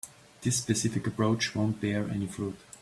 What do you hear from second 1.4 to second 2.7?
won't bear any fruit.